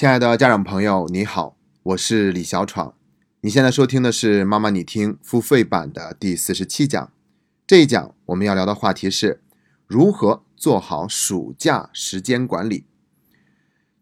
[0.00, 2.94] 亲爱的家长朋友，你好，我是李小闯。
[3.42, 7.12] 你现在收听的是妈妈你听付费版的第四十七讲。
[7.66, 9.42] 这一讲我们要聊的话题是
[9.86, 12.86] 如何做好暑假时间管理。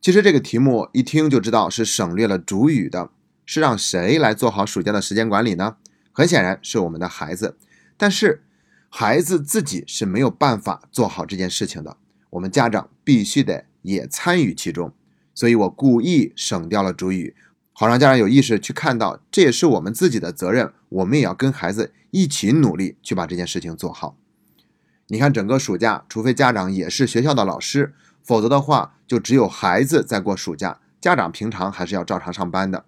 [0.00, 3.10] 其实这个题目一听就知道是省略了主语的，
[3.44, 5.78] 是让谁来做好暑假的时间管理呢？
[6.12, 7.58] 很显然是我们的孩子。
[7.96, 8.44] 但是
[8.88, 11.96] 孩子自己是没有办法做好这件事情的，
[12.30, 14.92] 我们家长必须得也参与其中。
[15.38, 17.36] 所以我故意省掉了主语，
[17.72, 24.16] 好让家长有意识去看到，这也是我们自己的责任，我们也要跟孩子一起努力去把这件事情做好。
[25.06, 32.84] 你看，整个暑假，除非家长也是学校的老师，否则的话，就只有孩子在过暑假，家长平常还是要照常上班的。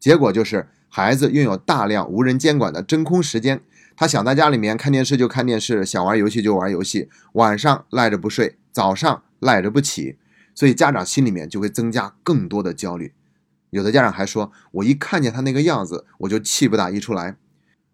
[0.00, 3.60] 结果就是，孩子拥有大量无人监管的真空时间，
[3.94, 10.16] 他想在家里面看电视就看电视，想玩游戏就玩游戏，晚上赖着不睡，早上赖着不起。
[10.56, 13.12] 所以家长心里面就会增加更多的焦虑，
[13.70, 17.36] 有的家长还说：“我一看见他那个样子，我就气不打一处来。”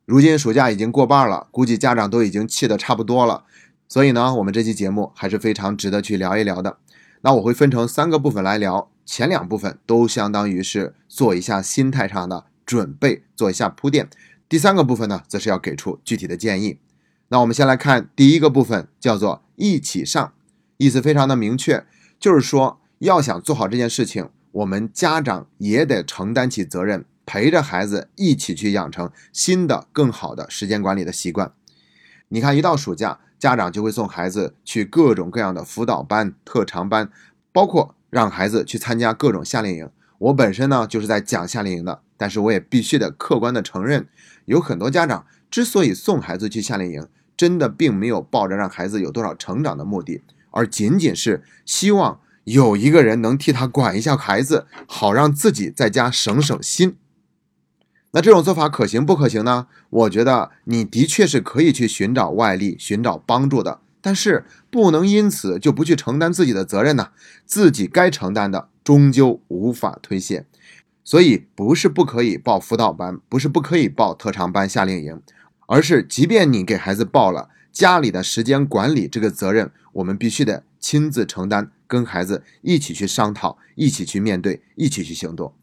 [0.06, 3.44] 如今暑假已经过半了，估计家长都已经气得差不多了。
[3.88, 6.78] 所以呢，我们这期节目还是非常值得去聊一聊的。
[7.22, 14.08] 那我会分成三个部分来聊，前两部分都相当于是做一下心态上的准备，做一下铺垫。
[14.48, 16.78] 第三个部分呢，则是要给出具体的建议。
[17.28, 20.32] 那我们先来看第一个部分，叫做“一起上”，
[20.78, 21.84] 意思非常的明确。
[22.22, 31.52] 就是说，要想做好这件事情，我们家长也得承担起责任，陪着孩子一起去养成新的、更好的时间管理的习惯。
[32.28, 37.10] 你看，一到暑假，家长就会送孩子去各种各样的辅导班、特长班，
[37.50, 39.90] 包括让孩子去参加各种夏令营。
[40.18, 44.06] 我本身呢，就是在讲夏令营的，但是我也必须得客观的承认，
[44.44, 50.22] 有很多家长之所以送孩子去夏令营，真的并没有抱着让孩子有多少成长的目的。
[50.52, 56.96] 而仅仅是希望有一个人能替他管一下孩子，好让自己在家省省心。
[58.12, 59.66] 那这种做法可行不可行呢？
[59.88, 67.08] 我觉得你的确是可以去寻找外力、寻找帮助的，但是不能因此就不去承担自己的责任呢？
[67.46, 70.46] 自己该承担的终究无法推卸。
[71.04, 75.20] 所以不是不可以报辅导班，不是不可以报特长班、夏令营，
[75.66, 77.48] 而是即便你给孩子报了。
[77.72, 85.54] 家里的时间管理这个责任，我们必须得亲自承担，跟孩子一起去商讨，一起去面对，一起去行动。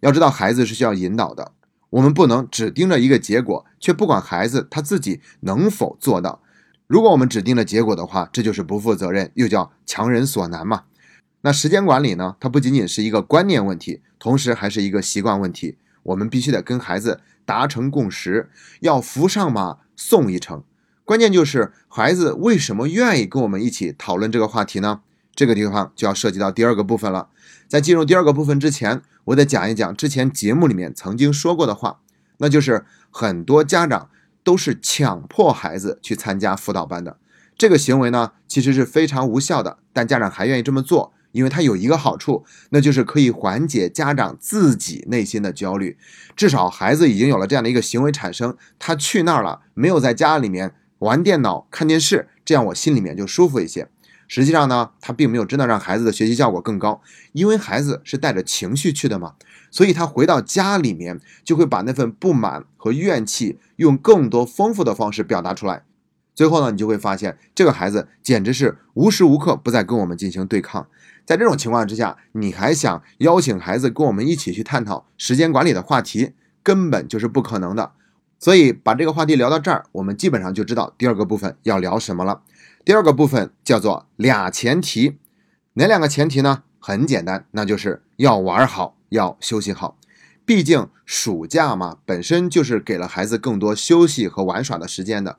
[0.00, 1.52] 要知道，孩子是需要引导的，
[1.90, 6.42] 我们不能只盯着一个结果，却不管孩子他自己能否做到。
[6.86, 10.84] 如果我们只盯着结果的话，这就是不负责任，又叫强人所难嘛。
[11.42, 12.36] 那时间管理呢？
[12.40, 15.76] 它不仅仅是一个观念问题，同时还是一个习惯问题。
[16.02, 18.50] 我们必须得跟孩子达成共识，
[18.80, 20.64] 要扶上马，送一程。
[21.10, 25.00] 关键就是孩子为什么愿意跟我们一起讨论这个话题呢？
[25.34, 27.30] 这个地方就要涉及到第二个部分了。
[27.66, 31.98] 在进入第二个部分之前，我得讲一讲之前节目里面曾经说过的话，
[32.38, 34.08] 那就是很多家长
[34.44, 37.16] 都是强迫孩子去参加辅导班的。
[37.58, 45.98] 这个行为呢，其实是非常无效的，但家长还愿意这么做，因为它有一个好处，那就是可以缓解家长自己内心的焦虑。
[46.36, 50.76] 至少孩子已经有了这样的一个行为产生，他去那儿了，没有在家里面。
[51.00, 53.88] 玩电脑、看电视，这样我心里面就舒服一些。
[54.28, 57.02] 实际上呢，他并没有真的让孩子的学习效果更高，
[57.32, 59.34] 因为孩子是带着情绪去的嘛，
[59.72, 65.82] 所以他回到家里面就会把那份不满和怨气用更多丰富的方式表达出来。
[66.32, 70.86] 最后呢，你就会发现这个孩子简直是无时无刻不在跟我们进行对抗。
[71.26, 77.92] 在这种情况之下，你还想邀请孩子跟我们一起去探讨时间管理的话题，根本就是不可能的。
[78.40, 82.40] 所以把这个话题聊到这儿，我们基本上就知道第二个部分要聊什么了。
[82.84, 85.18] 第二个部分叫做俩前提，
[85.74, 86.62] 哪两个前提呢？
[86.78, 89.98] 很简单，那就是要玩好，要休息好。
[90.46, 95.36] 毕竟暑假嘛，本身就是给了孩子更多休息和玩耍的时间的。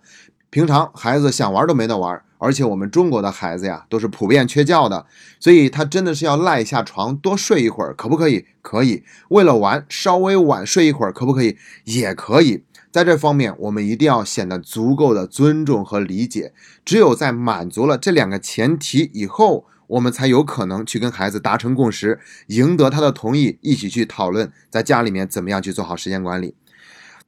[0.52, 5.08] 平常孩子想玩都没得玩，而且我们中国的孩子呀，都是普遍缺觉的，
[5.40, 8.46] 所以他真的是要赖下床多睡一会儿，可不可以？
[8.62, 9.04] 可以。
[9.30, 11.58] 为了玩，稍微晚睡一会儿，可不可以？
[11.86, 12.64] 也可以。
[12.92, 16.54] 在这方面，我们一定要显得足够的尊重和理解。
[16.84, 26.56] 只有在满足了这两个前提以后，我们才有可能去跟孩子达成共识，赢得他的同意，一起去讨论在家里面怎么样去做好时间管理。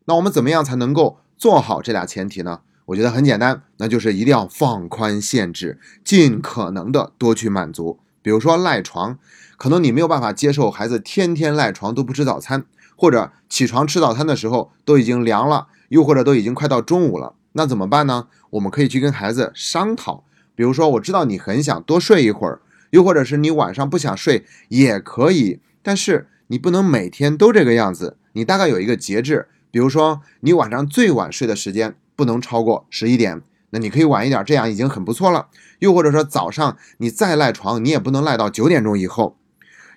[0.05, 2.59] 那我们怎么样才能够做好这俩前提呢？
[2.87, 7.99] 我觉得很简单，那就是一定要放宽限制，尽可能的多去满足。
[8.21, 9.17] 比如说赖床，
[9.55, 12.65] 可能你没有办法接受孩子天天赖床都不吃早餐。
[13.03, 18.27] 或者起床吃早餐的时候都已经凉了，又或者都已经快到中午了，那怎么办呢？
[18.51, 20.23] 我们可以去跟孩子商讨。
[20.55, 22.61] 比如说，我知道你很想多睡一会儿，
[22.91, 29.49] 又或者是你晚上不想睡也可以，但是你不能每天都这个样子，你大概有一个节制。
[29.69, 33.41] 比如说，你晚上最晚睡的时间不能超过十一点，
[33.71, 35.47] 那你可以晚一点，这样已经很不错了。
[35.79, 39.35] 又或者说早上你再赖床，你也不能赖到九点钟以后。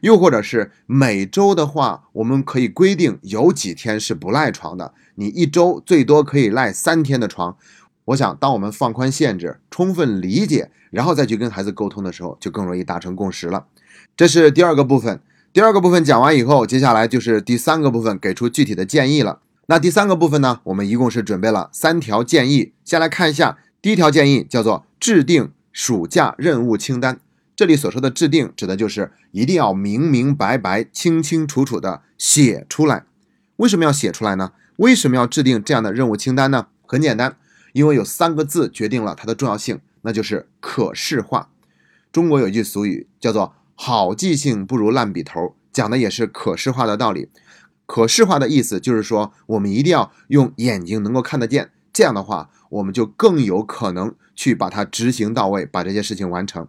[0.00, 7.56] 又或者是每周的话，我们可以规定有几天是不赖床的，你一周最多可以赖三天的床。
[8.06, 13.66] 我想，当我们放宽限制，充分理解，然后再去跟孩子沟通的时候，就更容易达成共识了。
[14.16, 15.20] 这是第二个部分。
[15.52, 19.40] 第二个部分讲完以后，接下来就是第三个部分，给出具体的建议了。
[19.66, 22.72] 那第三个部分呢，我们一共是准备了三条建议。
[22.84, 27.18] 先来看一下，第一条建议叫做制定暑假任务清单。
[27.56, 33.06] 这里所说的制定，指的就是一定要明明白白、清清楚楚的写出来。
[33.56, 34.52] 为什么要写出来呢？
[34.76, 36.66] 为什么要制定这样的任务清单呢？
[36.86, 37.38] 很简单，
[37.72, 41.48] 因为有三个字决定了它的重要性，那就是可视化。
[42.12, 47.30] 中国有一句俗语叫做“好记性不如烂笔头”，讲的也是可视化的道理。
[47.86, 56.68] 可视化的意思就是说，我们一定要用眼睛能够看得见，这样的话，我们就更有可能去把它执行到位，把这些事情完成。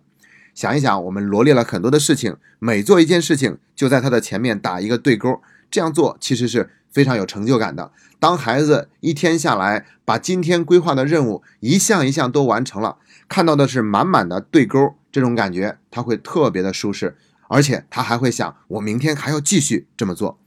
[0.57, 5.39] 想一想，我们罗列了很多的事情，每做一件事情，就在它的前面打一个对勾，
[5.69, 7.92] 这样做其实是非常有成就感的。
[8.19, 12.98] 当孩子一天下来把今天规划的任务一项一项都完成了，
[13.30, 17.15] 看到的是满满的对勾，这种感觉他会特别的舒适，
[17.50, 20.39] 而且他还会想，我明天还要继续这么做。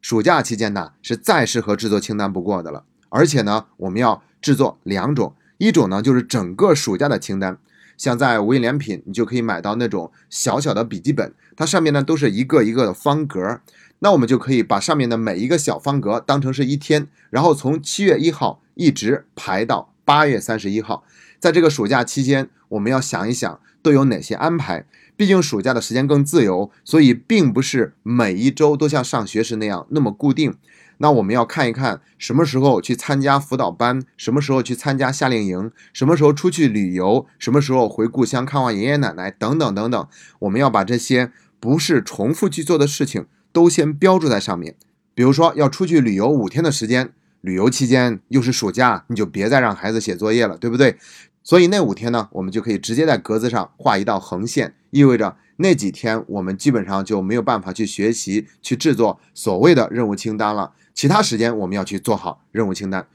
[0.00, 2.82] 暑假期间呢，是再适合制作清单不过的了。
[3.08, 7.56] 而且呢，我们要制作两种，一种呢就是整个暑假的清单。
[7.96, 13.60] 像在无印良品，你就可以买到那种小小的笔记本，它上面呢都是一个一个的方格，
[14.00, 21.04] 那我们就可以把上面的每一个小方格当成是一天，然后从七月一号一直排到八月三十一号，
[21.38, 24.86] 在这个暑假期间，我们要想一想都有哪些安排。
[25.16, 30.52] 毕竟暑假的时间更自由，所以并不是每一周都像上学时那样那么固定。
[30.98, 40.08] 那我们要看一看什么时候去参加辅导班，什么时候去参加夏令营，什么时候出去旅游，什么时候回故乡看望爷爷奶奶，等等等等。
[40.40, 44.76] 我们要把这些不是重复去做的事情都先标注在上面。
[45.14, 50.96] 比如说要出去旅游五天的时间，旅游期间又是暑假，你就别再让孩子写作业了，对不对？
[51.42, 60.72] 所以那五天呢，我们就可以直接在格子上画一道横线，意味着那几天我们基本上就没有办法去学习、去制作所谓的任务清单了。
[60.94, 63.06] 其他时间我们要去做好任务清单，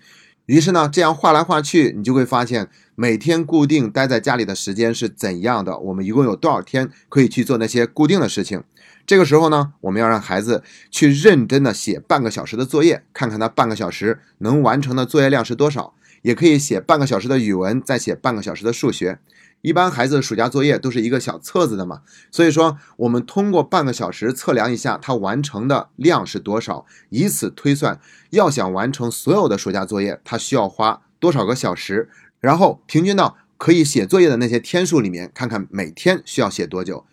[0.45, 5.77] 于是呢，这样画来画去，你就会发现每天固定待在家里的时间是怎样的。
[5.77, 8.63] 我们一共有多少天可以去做那些固定的事情？
[9.07, 15.93] 这个时候呢，我们要让孩子去认真的写半个小时的作业，看看他半个小时能完成的作业量是多少。
[16.21, 19.19] 也可以写半个小时的语文，再写半个小时的数学。
[19.61, 22.01] 一般孩子的暑假作业都是一个小册子的嘛，
[22.31, 32.09] 所以说我们通过半个小时测量一下他完成的量是多少，以此推算要想完成所有的暑假作业，他需要花多少个小时，
[32.39, 37.05] 然后平均到可以写作业的那些天数里面，看看每天需要写多久。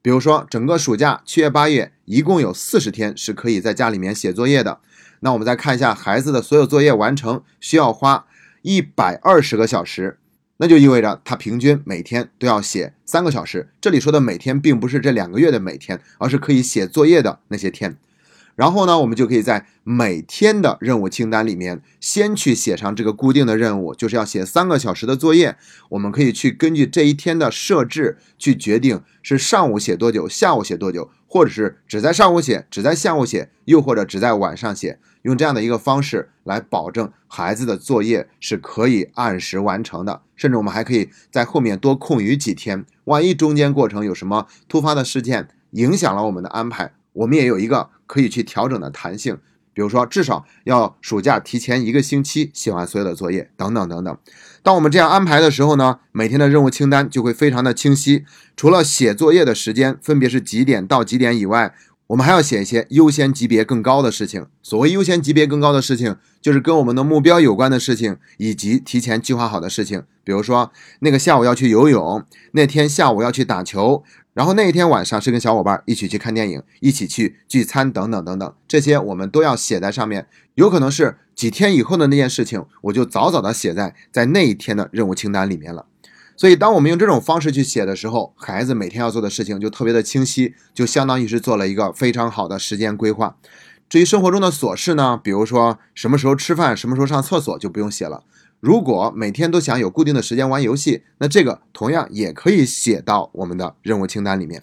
[0.00, 4.80] 比如说整个暑假七月八月一共有四十天是可以在家里面写作业的，
[5.20, 8.24] 那我们再看一下孩子的所有作业完成需要花
[8.62, 10.18] 一百二十个小时。
[10.62, 13.70] 那就意味着他平均每天都要写三个小时。
[13.80, 17.96] 这里说的每天，并不是这两个月的每天，而是可以写作业的那些天。
[18.56, 25.56] 然后呢，我们就可以在每天的任务清单里面，先去写上这个固定的任务，就是要写三个小时的作业。
[25.88, 34.98] 我们可以去根据这一天的设置去决定是上午写多久，下午写多久，或者是只在上午写，只在下午写，又或者只在晚上写。
[35.22, 40.22] 用这样的一个方式来保证孩子的作业是可以按时完成的。
[40.36, 47.90] 甚至我们还可以在后面多空余几天，万一中间过程有什么突发的事件影响了我们的安排，我们也有一个。
[48.10, 49.38] 可以去调整的弹性，
[49.72, 54.18] 比如说至少要暑假提前一个星期写完所有的作业，等等等等。
[54.64, 58.24] 当我们这样安排的时候呢，每天的任务清单就会非常的清晰。
[58.56, 61.72] 除了写作业的时间分别是几点到几点以外，
[62.10, 64.44] 我们还要写一些优先级别更高的事情。
[64.64, 70.02] 所谓优先级别更高的事情，就是跟我们的目标有关的事情，以及提前计划好的事情。
[70.24, 74.02] 比如说那个下午要去游泳，那天下午要去打球。
[74.34, 80.26] 然后那一天晚上是跟小伙伴一起去看电影，一起去聚餐等等等等，这些我们都要写在上面。
[80.54, 85.86] 有可能是几天以后的那件事情，我就早早的写在在那一天的任务清单里面了。
[86.40, 93.36] 所以，当我们用这种方式去写的时候，孩子每天要做的事情就特别的清晰，就相当于是做了一个非常好的时间规划。
[93.90, 98.24] 至于生活中的琐事呢，比如说什么时候吃饭，什么时候上厕所，就不用写了。
[98.58, 104.62] 如果每天都想有固定的时间玩游戏，那这个同样也可以写到我们的任务清单里面。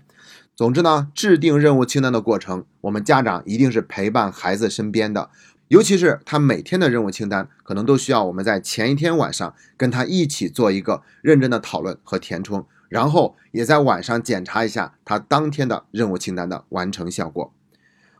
[0.55, 5.29] 总之呢，制定任务清单的过程，我们家长一定是陪伴孩子身边的，
[5.69, 17.51] 尤其是他每天的任务清单，可能都需要我们在前一天晚上跟他一起做一个认真的讨论和填充，然后也在晚上检查一下他当天的任务清单的完成效果。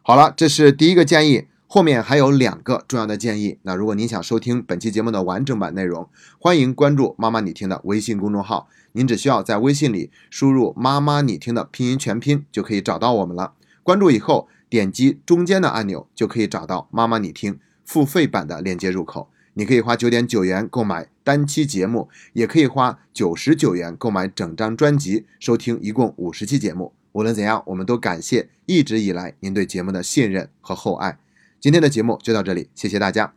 [0.01, 1.48] 好了，这是第一个建议。
[1.70, 3.60] 后面还有两个重要的建议。
[3.63, 6.08] 那如果您想收听本期节目的完整版内容，
[6.39, 8.70] 欢迎关注“妈妈你听”的微信公众号。
[8.94, 13.51] 您只需要在微信里输入“妈妈你听”的拼音全拼，就可以找到我们了。
[13.84, 19.29] 关注以后，点击中间的按钮，就可以找到“妈妈你听”付费版的链接入口。
[19.53, 26.93] 你可以花九点九元购买单期节目，也可以花九十九元购买整张专辑，收听一共五十期节目。
[27.13, 31.17] 无论怎样，我们都感谢一直以来您对节目的信任和厚爱。
[31.59, 33.37] 今天的节目就到这里，谢谢大家。